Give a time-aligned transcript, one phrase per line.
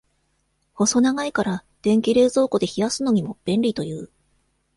[0.73, 4.09] 細長いから、電気冷蔵庫で冷やすのにも、便利という。